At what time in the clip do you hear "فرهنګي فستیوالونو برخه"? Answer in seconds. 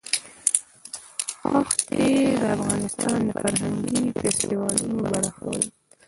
3.37-5.43